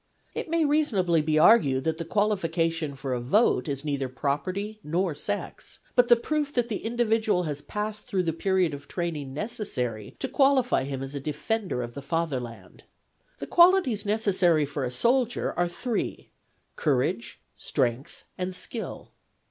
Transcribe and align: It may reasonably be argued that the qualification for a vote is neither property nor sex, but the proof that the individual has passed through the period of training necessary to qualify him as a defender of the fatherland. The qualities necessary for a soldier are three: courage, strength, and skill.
It 0.33 0.49
may 0.49 0.65
reasonably 0.65 1.21
be 1.21 1.37
argued 1.37 1.83
that 1.83 1.99
the 1.99 2.05
qualification 2.05 2.95
for 2.95 3.13
a 3.13 3.19
vote 3.21 3.67
is 3.67 3.85
neither 3.85 4.09
property 4.09 4.79
nor 4.83 5.13
sex, 5.13 5.79
but 5.93 6.07
the 6.07 6.15
proof 6.15 6.51
that 6.55 6.69
the 6.69 6.83
individual 6.83 7.43
has 7.43 7.61
passed 7.61 8.05
through 8.07 8.23
the 8.23 8.33
period 8.33 8.73
of 8.73 8.87
training 8.87 9.31
necessary 9.35 10.15
to 10.17 10.27
qualify 10.27 10.85
him 10.85 11.03
as 11.03 11.13
a 11.13 11.19
defender 11.19 11.83
of 11.83 11.93
the 11.93 12.01
fatherland. 12.01 12.83
The 13.37 13.45
qualities 13.45 14.03
necessary 14.03 14.65
for 14.65 14.83
a 14.83 14.89
soldier 14.89 15.53
are 15.53 15.67
three: 15.67 16.29
courage, 16.75 17.39
strength, 17.55 18.23
and 18.39 18.55
skill. 18.55 19.11